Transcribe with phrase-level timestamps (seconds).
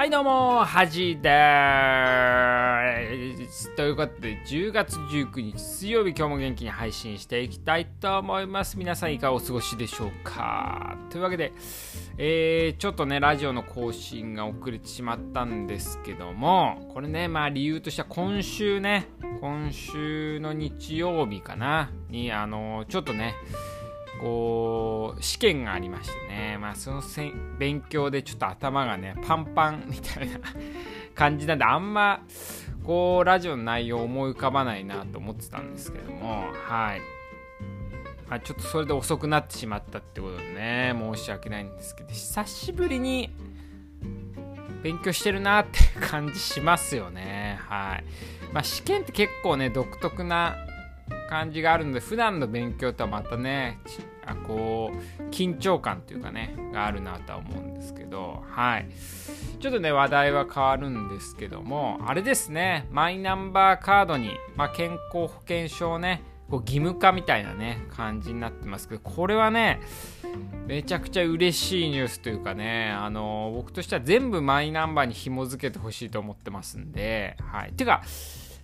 [0.00, 1.28] はいどうも、はじで
[3.50, 3.76] す。
[3.76, 8.78] ということで、10月19日水曜日、今日も元気に配信していきたいと思います。
[8.78, 10.96] 皆さんいかがお過ごしでしょうか？
[11.10, 11.52] というわけで、
[12.16, 19.06] えー、ちょっとね、ラジオの更新が遅れてしまったんですけども、これね、まあ理由としては今週ね、
[19.42, 23.34] 今週の日曜日かな、に、あの、ちょっとね、
[24.20, 30.38] こう試験がありましてね、まあ、そのせ勉強でちょっと頭がねパンパンみたいな
[31.14, 32.22] 感じなんであんま
[32.84, 37.00] こうラジオの内容思い浮かばないなと思ってたんですけどもはい。
[38.28, 43.34] まあ、ちょっとそれで遅くなってしまったってことでね申し訳ないんですけど久しぶりに
[44.84, 47.58] 勉強してるなって感じしますよね。
[47.68, 48.04] はい。
[48.52, 50.56] まあ試験って結構ね独特な
[51.28, 53.78] 感じがあるので普段の勉強とはまたね
[54.30, 58.88] あこう緊張感というかねがあるなとは思うんですけどはい。
[59.60, 69.80] ちょっとね話題は変わるんですけどもあれですねマイナンバーカードに、まあ、健康保険証ねこう義務化みたいなね感じになってますけどこれはね
[70.66, 77.72] めちゃくちゃ嬉しいニュースというかねあの僕としては全部マイナンバーに紐付けてほしいと思ってますんではい。
[77.72, 78.02] てか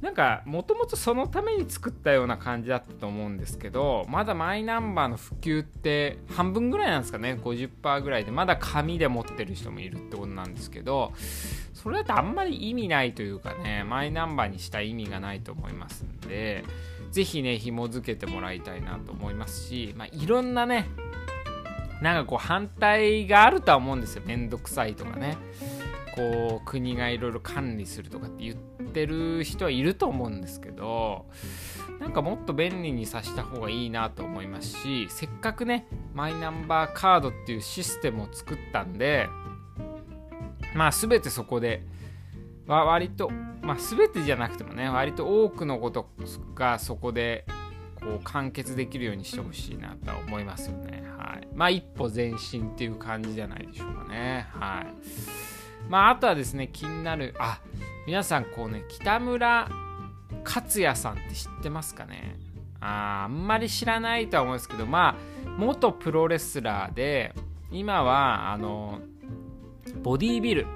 [0.00, 8.30] なんかもともとそのために作ったような感じだったと思うんですけどまだマイナンバーの普及って半分ぐらいなんですかね50%ぐらいで。
[8.30, 11.12] まだ紙で持ってる人もいるってことなんですけど
[11.74, 16.64] それだとあんまり意味ないというかねマイナンバーにした意味がないと思いますんで
[17.10, 20.88] 是非ね紐付けてもらいたいなと思いますし、まあ、いろんなね
[22.00, 24.22] なんかこう反対があるとは思うんですよ。
[24.24, 25.36] めんどくさいとかね。
[26.14, 31.26] こう国がいろいろ管理するとかって言っててる人はいると思うんですけど
[32.00, 39.28] なんかもっと便利にさせた方がいいなと思いますしせっかくねマイナンバーカードっていうシステムを作ったんで
[40.74, 41.82] まあ全てそこで
[42.66, 43.30] 割と
[43.62, 46.08] まあ全てじゃなくてもね割と多くのこと
[46.54, 47.44] がそこで
[48.00, 51.04] こう完結できるようにしてほしいなとは思いますよね。
[51.18, 51.48] はい。
[51.54, 54.46] まあ一歩前進っていう感じじゃないでしょうかね。
[54.54, 55.50] はい。
[55.90, 57.60] まあ、あとはですね、気になる、あ、
[58.06, 59.68] 皆さん、こうね、北村
[60.42, 62.36] 克也さんって知ってますかね？
[62.80, 67.34] ああんまり知らないとは思うんですけど、まあ、元プロレスラーで、
[67.70, 69.00] 今は、あの、
[70.02, 70.66] ボディービル、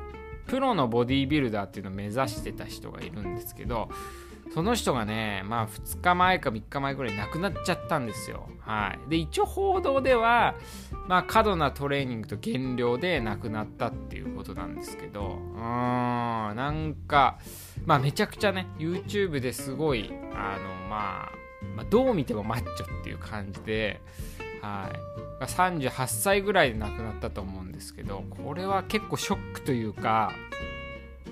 [0.46, 3.88] プロのボディービルダーっていうのを目指してた人がいるんですけど、
[4.52, 8.48] その人がね、まあ2日前か3日前ぐらい亡くなっちゃったんですよ。
[8.60, 9.10] はい。
[9.10, 10.54] で、一応報道では、
[11.08, 17.38] まあ過度なトレーニングと減量で亡くなったっていうことなんですけど、うーん、なんか、
[17.84, 21.32] まあめちゃくちゃね、YouTube ですごい、あの、まあ、
[21.76, 24.00] まあ、どう見てもマッチョっていう感じで、
[24.60, 25.44] はい。
[25.44, 30.32] 38歳ぐらいで亡くなったと思うんですけど、これは結構ショックというか、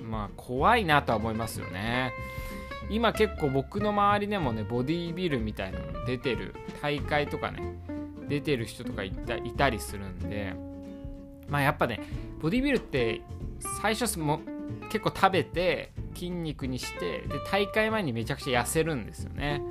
[0.02, 2.12] まあ怖いなとは思いますよね。
[2.90, 7.76] 今結構僕の周りでもねボディービルみたいなの出てる大会とかね
[8.28, 10.54] 出てる人とかいたいたりするんで
[11.48, 12.00] まあやっぱね
[12.40, 13.22] ボディービルって
[13.80, 14.40] 最初も
[14.90, 19.62] 結構食べて筋肉にしてで大会前にめちゃくちゃ痩せるんですよね。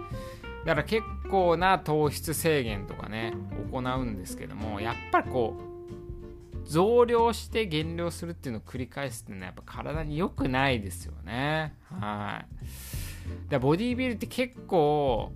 [0.65, 3.33] だから結構な糖質制限とかね
[3.71, 5.70] 行うんですけどもやっぱりこう
[6.71, 11.75] 増量して減量するっていうのを繰り返すっていうのはやっぱ体に良くないですよね。
[11.83, 12.45] は
[13.47, 13.49] い。
[13.49, 15.33] でボディービルって結構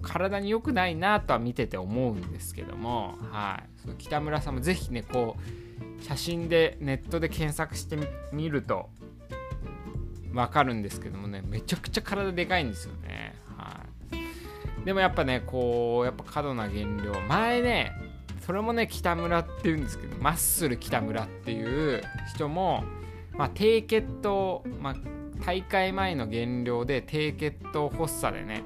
[0.00, 5.36] 体に良くないなとは見てて思うんですけども、はい、その北村さんもぜひねこ
[6.00, 7.98] う写真でネットで検索して
[8.32, 8.88] みると
[10.32, 11.42] 分かるんですけどもね。
[11.44, 13.84] めちゃくちゃ体でかいんですよね、は
[14.82, 17.12] い、でもやっぱねこうやっぱ過度な減量。
[17.28, 17.92] 前ね
[18.48, 22.02] それもね北村っていうんですけどマッスル北村っていう
[22.34, 22.82] 人も、
[23.34, 24.94] まあ、低血糖、まあ、
[25.44, 28.64] 大会前の減量で低血糖発作でね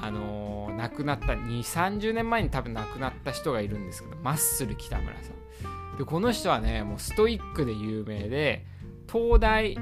[0.00, 5.98] あのー、亡くなった2 3 0年前に多分亡くなった人がいるんですけどマッスル北村さん。
[5.98, 8.64] でこの人はねもうストイックで有名で
[9.12, 9.76] 東大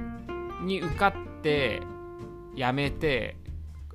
[0.62, 1.82] に受かって
[2.56, 3.37] 辞めて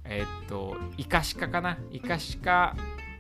[0.06, 1.80] え、っと医科歯科かな？
[1.90, 2.76] 医科歯科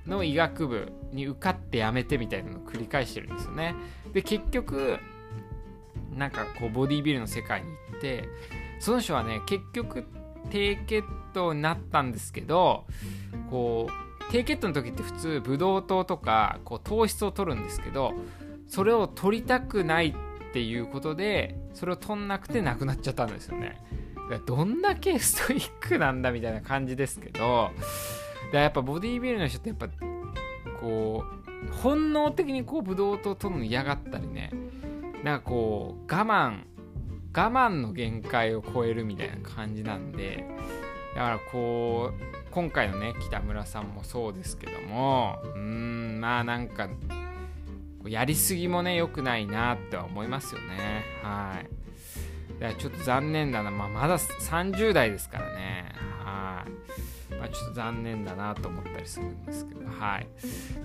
[0.07, 3.75] の医学部に受かって辞めてみたいなのを繰り返してるんですよね。
[4.13, 4.97] で結局
[6.15, 8.27] なんかこうボディービルの世界に行って
[8.79, 10.05] その人はね結局
[10.49, 11.03] 低血
[11.33, 12.85] 糖になったんですけど
[13.49, 18.13] こう低血糖の時って普通ブドウ糖とかこう糖質を取るんですけど
[18.67, 23.81] それを取りたくないっていうことでそれを取んなくてなくなっちゃったんですよね。
[24.45, 27.71] どんだけストイックなんだみたいな感じですけど
[28.59, 29.87] やっぱボディービルの人ってやっぱ
[30.79, 31.23] こ
[31.69, 34.51] う本能的にこうブドウ糖を取るの嫌がったりね。
[35.23, 36.63] なんかこう我慢
[37.35, 40.45] 我慢の限界を超えるみたいな感じなんで。
[41.15, 46.89] だからこう今回のね北村さんもそうですけどもうんまあなんか
[48.05, 51.05] やりすぎもね良くないなっては思いますよね。
[51.21, 51.83] はい。
[52.59, 55.85] だからちょっと残念だな、まあ、まだ30代ですからね。
[56.23, 56.71] はい、
[57.53, 59.85] ちょっと残念だなと思ったりするんですけど。
[59.89, 60.27] はい。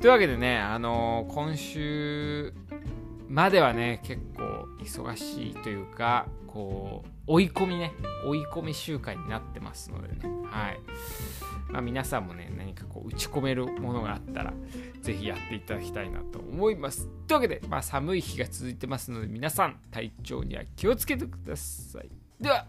[0.00, 2.52] というわけでねあのー、今週
[3.28, 7.92] まではね結構忙しいというかこう追い込みね
[8.24, 10.18] 追い込み週間になってますのでね。
[10.50, 10.80] はい。
[11.70, 14.54] まあ、皆さんもね何かこう打ち込めるものがあったら
[15.02, 17.06] ぜひやっていただきたいなと思います。
[17.26, 22.10] というわけで、まあ、寒い日が続いてますので皆さん体調には気をつけてください。
[22.40, 22.66] では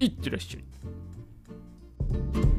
[0.00, 2.55] いってらっしゃい。